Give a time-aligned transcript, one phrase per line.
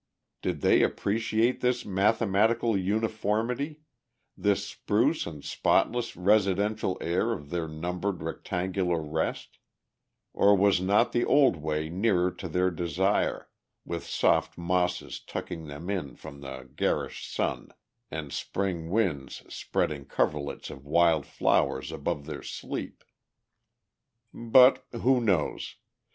[0.41, 3.81] Did they appreciate this mathematical uniformity,
[4.35, 9.59] this spruce and spotless residential air of their numbered rectangular rest;
[10.33, 13.51] or was not the old way nearer to their desire,
[13.85, 17.69] with soft mosses tucking them in from the garish sun,
[18.09, 23.03] and Spring winds spreading coverlets of wild flowers above their sleep?
[24.33, 25.75] But who knows?